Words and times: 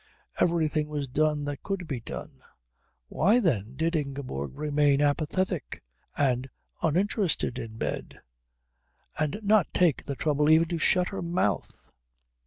Everything 0.39 0.87
was 0.89 1.05
done 1.07 1.45
that 1.45 1.61
could 1.61 1.87
be 1.87 1.99
done; 1.99 2.41
why 3.07 3.39
then 3.39 3.75
did 3.75 3.95
Ingeborg 3.95 4.57
remain 4.57 4.99
apathetic 4.99 5.83
and 6.17 6.49
uninterested 6.81 7.59
in 7.59 7.77
bed, 7.77 8.19
and 9.19 9.37
not 9.43 9.71
take 9.75 10.05
the 10.05 10.15
trouble 10.15 10.49
even 10.49 10.67
to 10.69 10.79
shut 10.79 11.09
her 11.09 11.21
mouth? 11.21 11.91